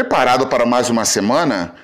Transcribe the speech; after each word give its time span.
Preparado 0.00 0.46
para 0.46 0.64
mais 0.64 0.88
uma 0.88 1.04
semana? 1.04 1.74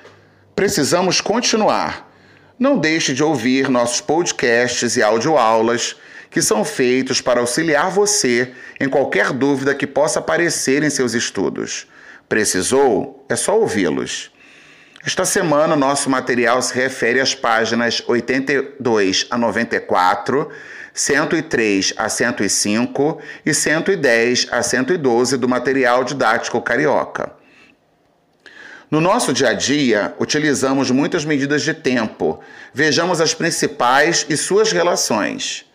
Precisamos 0.55 1.21
continuar. 1.21 2.11
Não 2.57 2.75
deixe 2.75 3.13
de 3.13 3.23
ouvir 3.23 3.69
nossos 3.69 4.01
podcasts 4.01 4.97
e 4.97 5.03
audioaulas 5.03 5.95
que 6.31 6.41
são 6.41 6.65
feitos 6.65 7.21
para 7.21 7.41
auxiliar 7.41 7.91
você 7.91 8.53
em 8.79 8.89
qualquer 8.89 9.31
dúvida 9.31 9.75
que 9.75 9.85
possa 9.85 10.17
aparecer 10.17 10.81
em 10.81 10.89
seus 10.89 11.13
estudos. 11.13 11.85
Precisou? 12.27 13.23
É 13.29 13.35
só 13.35 13.55
ouvi-los. 13.55 14.31
Esta 15.05 15.23
semana, 15.23 15.75
nosso 15.75 16.09
material 16.09 16.59
se 16.63 16.73
refere 16.73 17.19
às 17.19 17.35
páginas 17.35 18.01
82 18.07 19.27
a 19.29 19.37
94, 19.37 20.49
103 20.91 21.93
a 21.95 22.09
105 22.09 23.21
e 23.45 23.53
110 23.53 24.47
a 24.49 24.63
112 24.63 25.37
do 25.37 25.47
material 25.47 26.03
didático 26.03 26.59
carioca. 26.63 27.36
No 28.89 29.01
nosso 29.01 29.33
dia 29.33 29.49
a 29.49 29.53
dia, 29.53 30.15
utilizamos 30.17 30.89
muitas 30.91 31.25
medidas 31.25 31.61
de 31.61 31.73
tempo. 31.73 32.39
Vejamos 32.73 33.19
as 33.19 33.33
principais 33.33 34.25
e 34.29 34.37
suas 34.37 34.71
relações. 34.71 35.65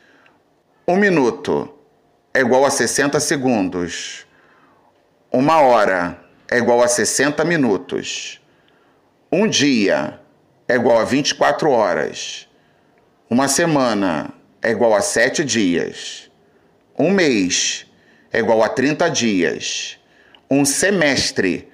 Um 0.89 0.97
minuto 0.97 1.71
é 2.33 2.41
igual 2.41 2.65
a 2.65 2.71
60 2.71 3.21
segundos. 3.21 4.27
Uma 5.31 5.61
hora 5.61 6.19
é 6.51 6.57
igual 6.57 6.83
a 6.83 6.89
60 6.89 7.45
minutos. 7.45 8.41
Um 9.31 9.47
dia 9.47 10.19
é 10.67 10.75
igual 10.75 10.99
a 10.99 11.05
24 11.05 11.71
horas. 11.71 12.49
Uma 13.29 13.47
semana 13.47 14.33
é 14.63 14.71
igual 14.71 14.95
a 14.95 15.03
7 15.03 15.45
dias. 15.45 16.31
Um 16.99 17.11
mês 17.11 17.85
é 18.33 18.39
igual 18.39 18.63
a 18.63 18.71
30 18.71 19.11
dias. 19.11 19.99
Um 20.51 20.65
semestre 20.65 21.69
é 21.69 21.72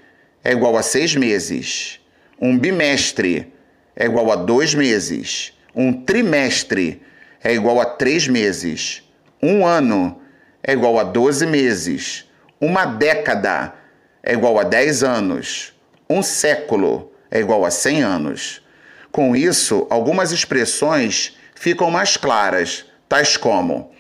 igual 0.53 0.77
a 0.77 0.83
seis 0.83 1.15
meses. 1.15 2.01
Um 2.41 2.59
bimestre 2.59 3.53
é 3.97 4.05
igual 4.05 4.31
a 4.31 4.37
dois 4.37 4.75
meses. 4.75 5.53
Um 5.75 5.93
trimestre 5.93 7.03
é 7.43 7.53
igual 7.53 7.81
a 7.81 7.85
três 7.85 8.29
meses. 8.29 9.03
Um 9.43 9.67
ano 9.67 10.21
é 10.63 10.73
igual 10.73 10.99
a 10.99 11.05
doze 11.05 11.47
meses. 11.47 12.25
Uma 12.61 12.85
década 12.85 13.75
é 14.23 14.33
igual 14.33 14.59
a 14.59 14.65
dez 14.65 15.03
anos. 15.03 15.73
Um 16.09 16.23
século 16.23 17.13
é 17.31 17.41
igual 17.41 17.65
a 17.65 17.71
cem 17.71 18.03
anos. 18.03 18.63
Com 19.11 19.35
isso, 19.35 19.87
algumas 19.91 20.33
expressões 20.33 21.37
ficam 21.55 21.91
mais 21.91 22.17
claras, 22.17 22.85
tais 23.09 23.37
como: 23.37 23.91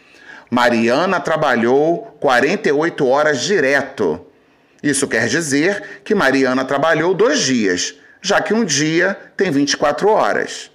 Mariana 0.50 1.20
trabalhou 1.20 2.17
48 2.20 3.06
horas 3.06 3.42
direto 3.42 4.27
isso 4.89 5.06
quer 5.06 5.27
dizer 5.28 5.83
que 6.05 6.14
Mariana 6.14 6.64
trabalhou 6.64 7.14
dois 7.14 7.41
dias, 7.41 7.94
já 8.20 8.41
que 8.41 8.55
um 8.55 8.64
dia 8.64 9.17
tem 9.36 9.50
24 9.50 10.08
horas. 10.08 10.70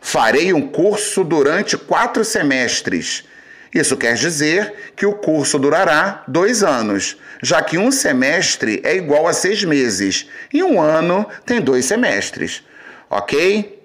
Farei 0.00 0.52
um 0.52 0.66
curso 0.68 1.22
durante 1.22 1.76
quatro 1.76 2.24
semestres. 2.24 3.24
Isso 3.72 3.96
quer 3.96 4.14
dizer 4.14 4.92
que 4.96 5.06
o 5.06 5.12
curso 5.12 5.58
durará 5.58 6.24
dois 6.26 6.62
anos, 6.62 7.16
já 7.42 7.62
que 7.62 7.78
um 7.78 7.92
semestre 7.92 8.80
é 8.82 8.96
igual 8.96 9.28
a 9.28 9.32
seis 9.32 9.62
meses 9.62 10.28
e 10.52 10.62
um 10.62 10.80
ano 10.80 11.26
tem 11.46 11.60
dois 11.60 11.84
semestres. 11.84 12.62
Ok? 13.08 13.78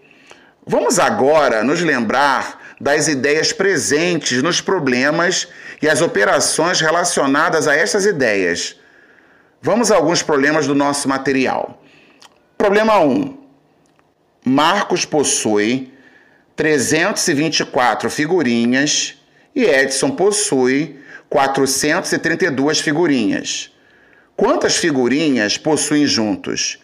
Vamos 0.65 0.97
agora 0.97 1.63
nos 1.63 1.81
lembrar 1.81 2.75
das 2.79 3.07
ideias 3.07 3.53
presentes 3.53 4.41
nos 4.41 4.59
problemas 4.59 5.47
e 5.81 5.87
as 5.87 6.01
operações 6.01 6.81
relacionadas 6.81 7.67
a 7.67 7.75
essas 7.75 8.05
ideias. 8.05 8.75
Vamos 9.65 9.91
a 9.91 9.95
alguns 9.95 10.21
problemas 10.21 10.67
do 10.67 10.75
nosso 10.75 11.09
material. 11.09 11.81
Problema 12.55 12.99
1. 12.99 13.35
Marcos 14.45 15.05
possui 15.05 15.91
324 16.55 18.07
figurinhas 18.11 19.15
e 19.55 19.63
Edson 19.63 20.11
possui 20.11 20.99
432 21.27 22.79
figurinhas. 22.79 23.71
Quantas 24.35 24.77
figurinhas 24.77 25.57
possuem 25.57 26.05
juntos? 26.05 26.77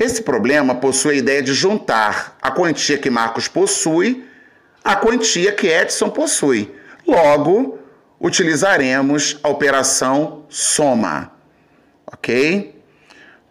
Esse 0.00 0.22
problema 0.22 0.76
possui 0.76 1.16
a 1.16 1.18
ideia 1.18 1.42
de 1.42 1.52
juntar 1.52 2.38
a 2.40 2.50
quantia 2.50 2.96
que 2.96 3.10
Marcos 3.10 3.46
possui 3.46 4.24
à 4.82 4.96
quantia 4.96 5.52
que 5.52 5.66
Edson 5.66 6.08
possui. 6.08 6.74
Logo, 7.06 7.78
utilizaremos 8.18 9.38
a 9.42 9.50
operação 9.50 10.46
soma. 10.48 11.41
Ok? 12.12 12.82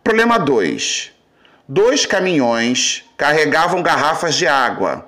Problema 0.03 0.37
2. 0.37 1.11
Dois 1.67 2.05
caminhões 2.05 3.03
carregavam 3.17 3.81
garrafas 3.81 4.35
de 4.35 4.47
água. 4.47 5.07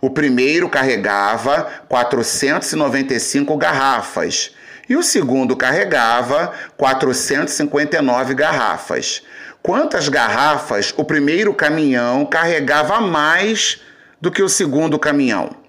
O 0.00 0.10
primeiro 0.10 0.68
carregava 0.68 1.70
495 1.88 3.56
garrafas 3.56 4.54
e 4.88 4.96
o 4.96 5.02
segundo 5.02 5.56
carregava 5.56 6.52
459 6.76 8.34
garrafas. 8.34 9.22
Quantas 9.62 10.08
garrafas 10.08 10.92
o 10.96 11.04
primeiro 11.04 11.54
caminhão 11.54 12.26
carregava 12.26 13.00
mais 13.00 13.80
do 14.20 14.30
que 14.30 14.42
o 14.42 14.48
segundo 14.48 14.98
caminhão? 14.98 15.61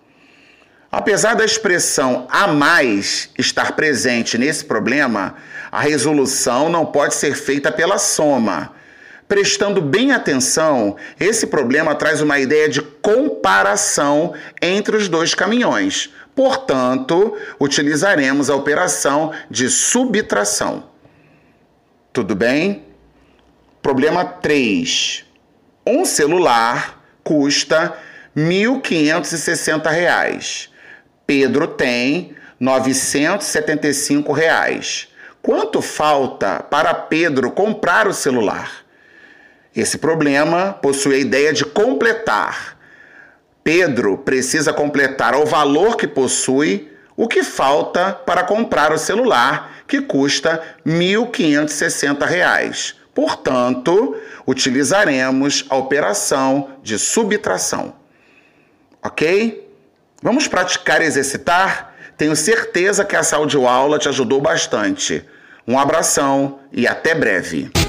Apesar 0.94 1.36
da 1.36 1.44
expressão 1.44 2.28
a 2.30 2.46
mais 2.46 3.32
estar 3.36 3.72
presente 3.72 4.38
nesse 4.38 4.64
problema, 4.64 5.34
a 5.72 5.82
resolução 5.82 6.70
não 6.70 6.86
pode 6.86 7.16
ser 7.16 7.34
feita 7.34 7.72
pela 7.72 7.98
soma. 7.98 8.76
Prestando 9.28 9.82
bem 9.82 10.12
atenção, 10.12 10.96
esse 11.20 11.48
problema 11.48 11.96
traz 11.96 12.22
uma 12.22 12.38
ideia 12.38 12.70
de 12.70 12.80
comparação 12.80 14.36
entre 14.62 14.96
os 14.96 15.10
dois 15.10 15.34
caminhões. 15.34 16.12
Portanto, 16.36 17.36
utilizaremos 17.60 18.52
a 18.52 18.56
operação 18.56 19.32
de 19.50 19.72
subtração. 19.72 20.92
Tudo 22.14 22.36
bem? 22.36 22.86
Problema 23.82 24.24
3. 24.24 25.26
Um 25.88 26.06
celular 26.06 27.04
custa 27.24 27.98
R$ 28.36 28.44
1.560 28.44 30.72
Pedro 31.26 31.68
tem 31.68 32.36
975 32.60 34.32
reais. 34.32 35.08
Quanto 35.42 35.82
falta 35.82 36.62
para 36.62 36.94
Pedro 36.94 37.52
comprar 37.52 38.08
o 38.08 38.14
celular? 38.14 38.86
Esse 39.76 39.98
problema 39.98 40.74
possui 40.74 41.16
a 41.16 41.20
ideia 41.20 41.52
de 41.52 41.66
completar. 41.66 42.78
Pedro 43.64 44.18
precisa 44.18 44.72
completar 44.72 45.34
ao 45.34 45.46
valor 45.46 45.98
que 45.98 46.08
possui 46.08 46.94
o 47.16 47.28
que 47.28 47.44
falta 47.44 48.12
para 48.14 48.44
comprar 48.44 48.92
o 48.92 48.98
celular, 48.98 49.84
que 49.88 50.02
custa 50.02 50.62
R$ 50.86 50.92
1.560. 50.92 52.96
Portanto, 53.14 54.18
utilizaremos 54.48 55.66
a 55.70 55.76
operação 55.76 56.70
de 56.82 56.98
subtração. 56.98 57.94
Ok? 59.04 59.70
Vamos 60.24 60.48
praticar 60.48 61.02
e 61.02 61.06
exercitar? 61.06 61.94
Tenho 62.16 62.34
certeza 62.34 63.04
que 63.04 63.14
essa 63.14 63.36
audioaula 63.36 64.00
te 64.00 64.08
ajudou 64.08 64.40
bastante. 64.40 65.26
Um 65.68 65.78
abração 65.78 66.60
e 66.72 66.88
até 66.88 67.14
breve. 67.14 67.83